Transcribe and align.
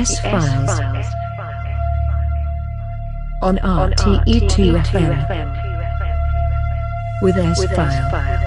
S 0.00 0.18
Files 0.20 0.70
on 3.42 3.58
RTE2 3.58 4.80
FM 4.80 5.12
with 7.20 7.36
S 7.36 7.62
File. 7.66 8.38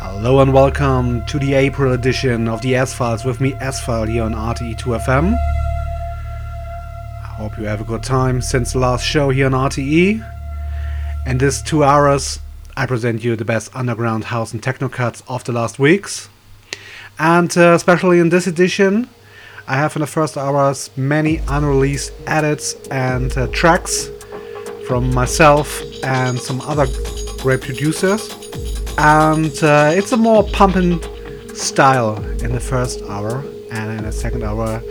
Hello 0.00 0.40
and 0.40 0.52
welcome 0.52 1.24
to 1.24 1.38
the 1.38 1.54
April 1.54 1.94
edition 1.94 2.46
of 2.46 2.60
the 2.60 2.74
S 2.76 2.92
Files 2.92 3.24
with 3.24 3.40
me, 3.40 3.54
S 3.54 3.82
File, 3.82 4.04
here 4.04 4.24
on 4.24 4.34
RTE2 4.34 4.98
FM. 5.00 5.32
I 7.22 7.26
hope 7.38 7.56
you 7.56 7.64
have 7.64 7.80
a 7.80 7.84
good 7.84 8.02
time 8.02 8.42
since 8.42 8.74
the 8.74 8.80
last 8.80 9.02
show 9.02 9.30
here 9.30 9.46
on 9.46 9.52
RTE. 9.52 10.22
And 11.24 11.40
this 11.40 11.62
two 11.62 11.82
hours, 11.82 12.38
I 12.76 12.86
present 12.86 13.24
you 13.24 13.36
the 13.36 13.44
best 13.44 13.74
underground 13.74 14.24
house 14.24 14.52
and 14.52 14.62
techno 14.62 14.88
cuts 14.88 15.22
of 15.28 15.44
the 15.44 15.52
last 15.52 15.78
weeks. 15.78 16.28
And 17.18 17.56
uh, 17.56 17.72
especially 17.74 18.18
in 18.18 18.28
this 18.28 18.46
edition, 18.46 19.08
I 19.66 19.76
have 19.76 19.96
in 19.96 20.00
the 20.00 20.06
first 20.06 20.36
hours 20.36 20.90
many 20.96 21.38
unreleased 21.48 22.12
edits 22.26 22.74
and 22.90 23.36
uh, 23.36 23.46
tracks 23.48 24.10
from 24.86 25.12
myself 25.12 25.82
and 26.04 26.38
some 26.38 26.60
other 26.60 26.86
great 27.40 27.62
producers 27.62 28.30
and 28.98 29.52
uh, 29.62 29.90
it's 29.92 30.12
a 30.12 30.16
more 30.16 30.44
pumping 30.52 31.02
style 31.54 32.16
in 32.42 32.52
the 32.52 32.60
first 32.60 33.02
hour 33.02 33.44
and 33.72 33.98
in 33.98 34.04
the 34.04 34.12
second 34.12 34.42
hour 34.42 34.82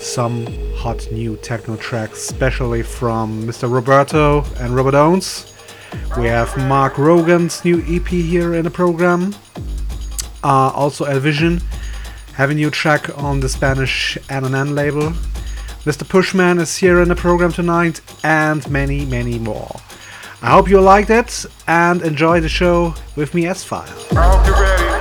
some 0.00 0.46
hot 0.74 1.06
new 1.12 1.36
techno 1.38 1.76
tracks 1.76 2.30
especially 2.30 2.82
from 2.82 3.42
mr 3.44 3.72
roberto 3.72 4.42
and 4.58 4.74
robert 4.74 4.94
owens 4.94 5.51
we 6.18 6.26
have 6.26 6.56
mark 6.68 6.98
rogan's 6.98 7.64
new 7.64 7.82
ep 7.86 8.08
here 8.08 8.54
in 8.54 8.64
the 8.64 8.70
program. 8.70 9.34
Uh, 10.44 10.70
also 10.74 11.04
Avision 11.04 11.62
have 12.34 12.50
a 12.50 12.54
new 12.54 12.70
track 12.70 13.16
on 13.18 13.40
the 13.40 13.48
spanish 13.48 14.18
N&N 14.28 14.74
label. 14.74 15.12
Mr 15.84 16.08
Pushmann 16.08 16.60
is 16.60 16.76
here 16.76 17.00
in 17.00 17.08
the 17.08 17.16
program 17.16 17.52
tonight 17.52 18.00
and 18.22 18.68
many 18.70 19.04
many 19.04 19.38
more. 19.38 19.80
I 20.42 20.50
hope 20.50 20.68
you 20.68 20.80
liked 20.80 21.10
it 21.10 21.46
and 21.66 22.02
enjoy 22.02 22.40
the 22.40 22.48
show 22.48 22.94
with 23.16 23.34
me 23.34 23.46
S 23.46 23.62
File. 23.62 24.91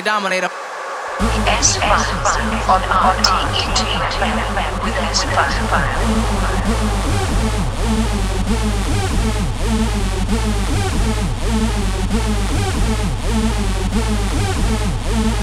they 0.00 0.04
dominate 0.04 0.40
them. 0.40 0.50
S 1.60 1.76
on 1.76 2.80
RTE2 2.80 3.80
with 4.80 4.96
S 4.96 5.24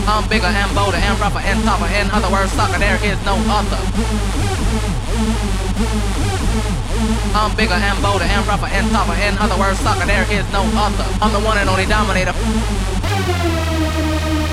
I'm 0.08 0.28
bigger 0.28 0.48
and 0.48 0.74
bolder 0.74 0.98
and 0.98 1.20
rougher 1.20 1.40
and 1.40 1.64
tougher. 1.64 1.86
In 1.94 2.10
other 2.10 2.32
words, 2.32 2.52
sucker, 2.54 2.80
there 2.80 2.98
is 3.06 3.18
no 3.26 3.36
other. 3.54 3.78
I'm 7.36 7.56
bigger 7.56 7.74
and 7.74 8.02
bolder 8.02 8.26
and 8.26 8.48
rougher 8.48 8.66
and 8.66 8.90
tougher. 8.90 9.14
In 9.22 9.38
other 9.38 9.60
words, 9.60 9.80
sucker, 9.80 10.08
there 10.08 10.26
is 10.32 10.52
no 10.52 10.64
other. 10.74 11.06
I'm 11.22 11.32
the 11.32 11.46
one 11.46 11.60
and 11.60 11.70
only 11.70 11.86
dominator. 11.86 12.34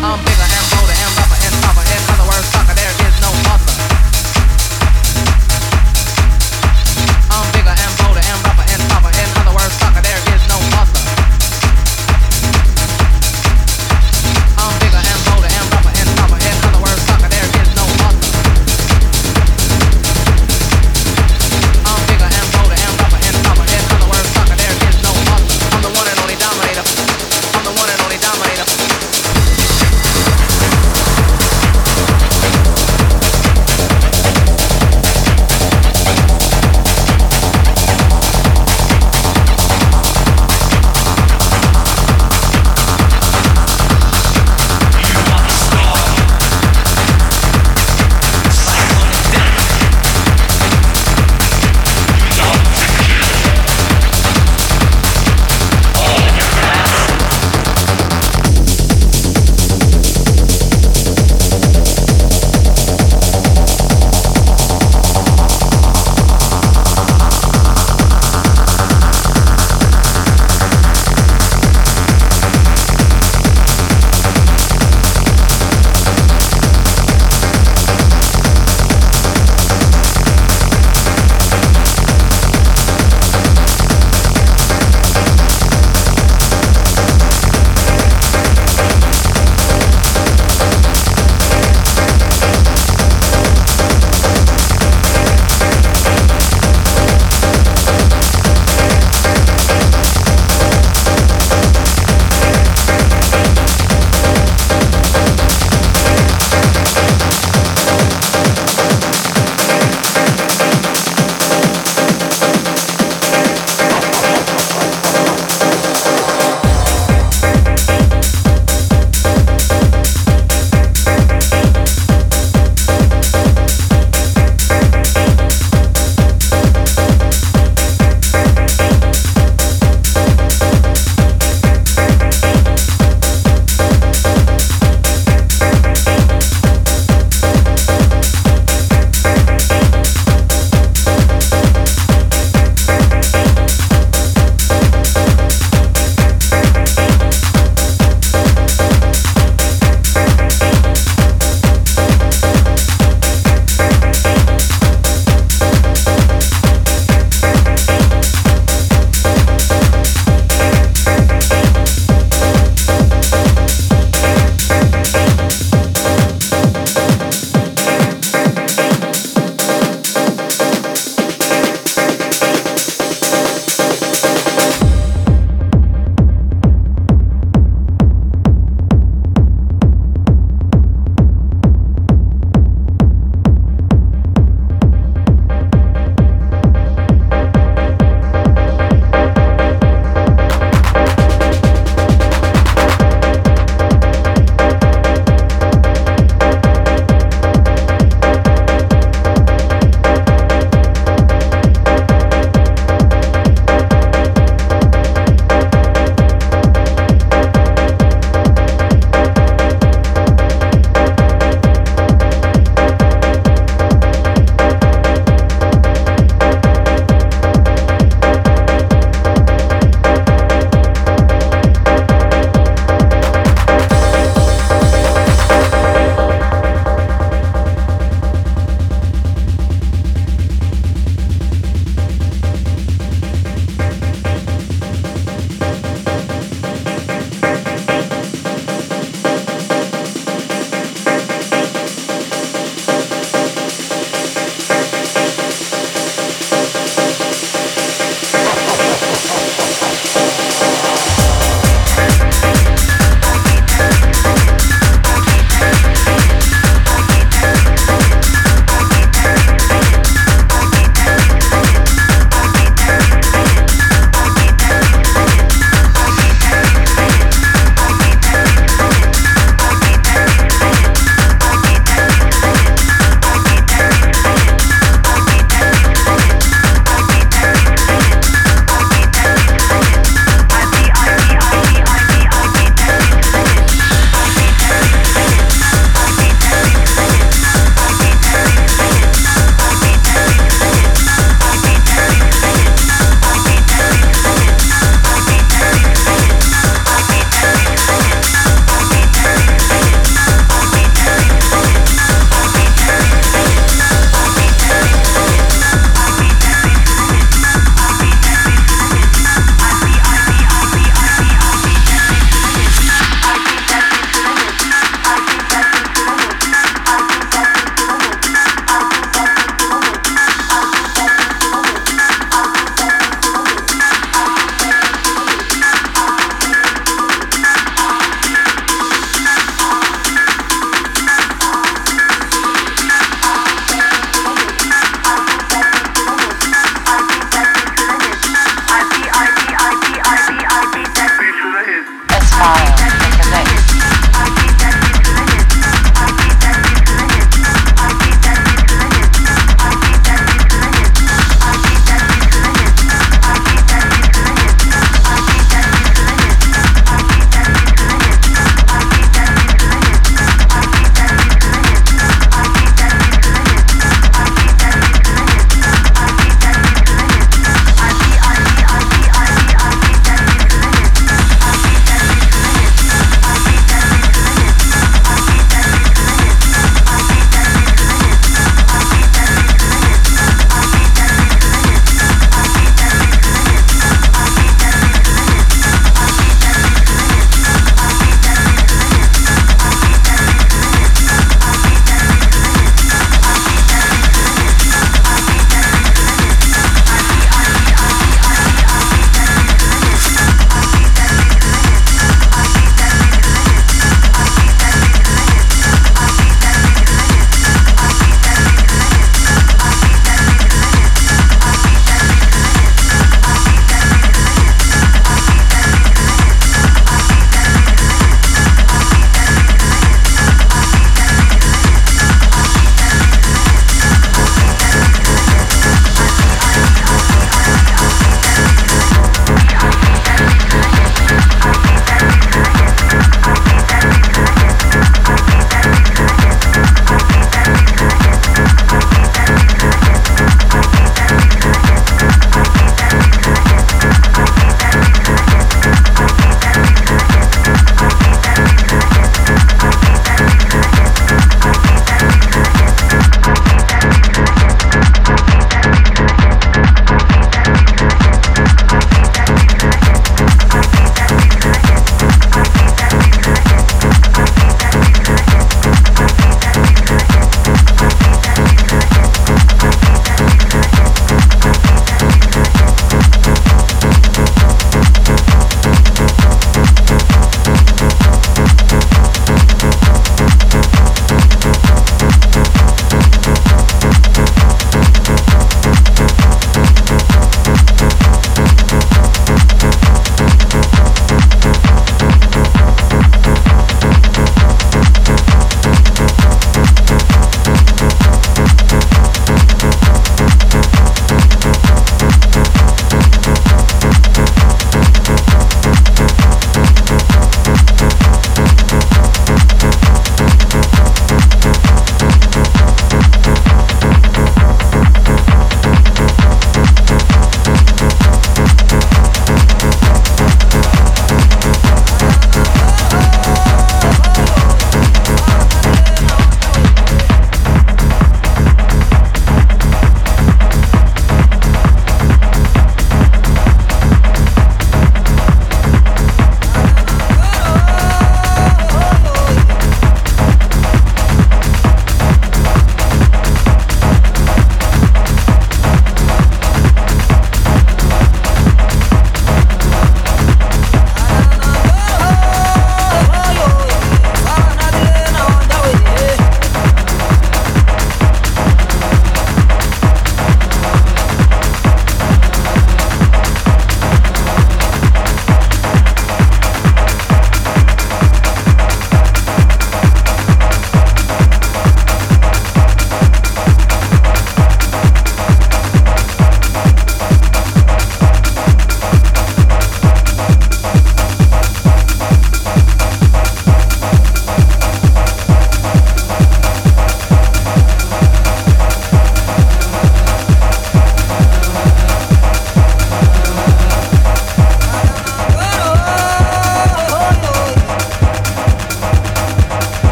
I'm 0.00 0.18
bigger 0.24 0.46
and 0.46 0.66
bolder 0.70 0.94
and 0.94 1.12
rougher 1.18 1.38
and 1.42 1.54
tougher. 1.62 1.82
and 1.82 2.02
other 2.14 2.26
words, 2.30 2.46
sucker, 2.54 2.74
there's 2.74 2.97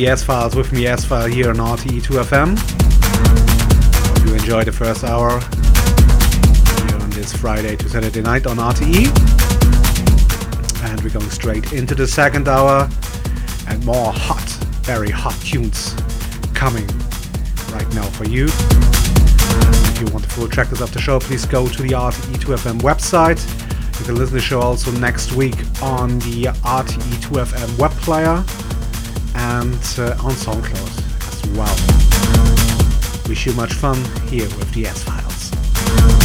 the 0.00 0.08
S 0.08 0.24
Files 0.24 0.56
with 0.56 0.72
me, 0.72 0.86
S 0.86 1.04
File, 1.04 1.26
here 1.26 1.50
on 1.50 1.56
RTE2FM. 1.56 2.58
Hope 4.06 4.26
you 4.26 4.34
enjoy 4.34 4.64
the 4.64 4.72
first 4.72 5.04
hour 5.04 5.38
here 6.88 7.02
on 7.02 7.10
this 7.10 7.36
Friday 7.36 7.76
to 7.76 7.86
Saturday 7.86 8.22
night 8.22 8.46
on 8.46 8.56
RTE. 8.56 9.08
And 10.84 11.02
we're 11.02 11.10
going 11.10 11.28
straight 11.28 11.74
into 11.74 11.94
the 11.94 12.06
second 12.06 12.48
hour 12.48 12.88
and 13.68 13.84
more 13.84 14.10
hot, 14.10 14.48
very 14.84 15.10
hot 15.10 15.38
tunes 15.42 15.94
coming 16.54 16.86
right 17.70 17.94
now 17.94 18.04
for 18.04 18.24
you. 18.24 18.46
If 18.46 20.00
you 20.00 20.06
want 20.14 20.24
the 20.24 20.30
full 20.30 20.48
tracklist 20.48 20.80
of 20.80 20.94
the 20.94 20.98
show, 20.98 21.20
please 21.20 21.44
go 21.44 21.68
to 21.68 21.82
the 21.82 21.90
RTE2FM 21.90 22.80
website. 22.80 23.38
You 23.98 24.06
can 24.06 24.14
listen 24.14 24.28
to 24.28 24.34
the 24.36 24.40
show 24.40 24.62
also 24.62 24.92
next 24.92 25.32
week 25.32 25.58
on 25.82 26.20
the 26.20 26.44
RTE2FM 26.64 27.78
web 27.78 27.90
player 27.90 28.42
and 29.40 29.72
uh, 29.98 30.14
on 30.22 30.32
SoundCloud 30.32 30.94
as 31.28 31.40
well. 31.56 33.28
Wish 33.28 33.46
you 33.46 33.54
much 33.54 33.72
fun 33.72 33.96
here 34.28 34.48
with 34.58 34.70
the 34.74 34.86
S 34.86 36.19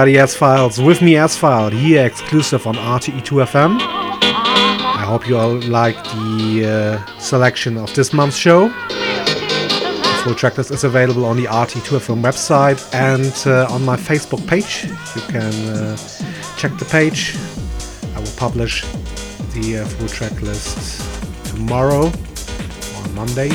These 0.00 0.04
are 0.04 0.12
the 0.12 0.18
S 0.18 0.34
Files 0.34 0.80
with 0.80 1.02
me, 1.02 1.16
S 1.16 1.36
File, 1.36 1.68
here 1.68 2.06
exclusive 2.06 2.66
on 2.66 2.74
RTE2FM. 2.74 3.78
I 3.82 5.04
hope 5.04 5.28
you 5.28 5.36
all 5.36 5.60
like 5.60 6.02
the 6.04 7.02
uh, 7.04 7.18
selection 7.18 7.76
of 7.76 7.94
this 7.94 8.14
month's 8.14 8.38
show. 8.38 8.68
The 8.68 10.20
full 10.24 10.32
tracklist 10.32 10.72
is 10.72 10.84
available 10.84 11.26
on 11.26 11.36
the 11.36 11.44
RTE2FM 11.44 12.22
website 12.22 12.80
and 12.94 13.34
uh, 13.46 13.70
on 13.70 13.84
my 13.84 13.98
Facebook 13.98 14.46
page. 14.48 14.84
You 15.14 15.20
can 15.28 15.52
uh, 15.68 15.98
check 16.56 16.74
the 16.78 16.86
page. 16.86 17.36
I 18.16 18.20
will 18.20 18.36
publish 18.38 18.86
the 19.52 19.80
uh, 19.80 19.84
full 19.84 20.08
tracklist 20.08 21.04
tomorrow 21.50 22.06
on 22.06 23.14
Monday. 23.14 23.50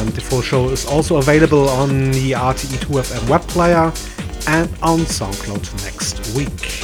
And 0.00 0.08
the 0.14 0.22
full 0.22 0.40
show 0.40 0.70
is 0.70 0.86
also 0.86 1.18
available 1.18 1.68
on 1.68 2.10
the 2.12 2.32
RTE2FM 2.32 3.28
web 3.28 3.42
player 3.42 3.92
and 4.50 4.68
on 4.82 4.98
SoundCloud 5.00 5.84
next 5.84 6.34
week. 6.34 6.82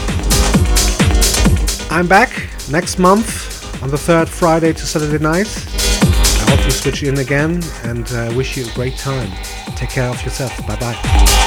I'm 1.90 2.06
back 2.06 2.30
next 2.70 3.00
month 3.00 3.82
on 3.82 3.90
the 3.90 3.98
third 3.98 4.28
Friday 4.28 4.72
to 4.72 4.86
Saturday 4.86 5.22
night. 5.22 5.48
I 5.72 6.50
hope 6.50 6.64
you 6.64 6.70
switch 6.70 7.02
in 7.02 7.18
again 7.18 7.60
and 7.82 8.06
uh, 8.12 8.32
wish 8.36 8.56
you 8.56 8.66
a 8.66 8.74
great 8.74 8.96
time. 8.96 9.30
Take 9.74 9.90
care 9.90 10.08
of 10.08 10.22
yourself. 10.22 10.56
Bye 10.64 10.76
bye. 10.76 11.42